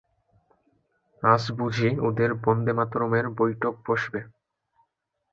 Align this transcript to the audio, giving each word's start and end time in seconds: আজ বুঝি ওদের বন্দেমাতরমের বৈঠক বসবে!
আজ 1.23 1.43
বুঝি 1.57 1.89
ওদের 2.07 2.29
বন্দেমাতরমের 2.43 3.25
বৈঠক 3.39 3.73
বসবে! 3.87 4.19